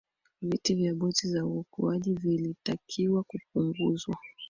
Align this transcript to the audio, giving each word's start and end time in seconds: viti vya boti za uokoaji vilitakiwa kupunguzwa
viti 0.41 0.75
vya 0.75 0.93
boti 0.95 1.27
za 1.27 1.45
uokoaji 1.45 2.13
vilitakiwa 2.13 3.23
kupunguzwa 3.23 4.17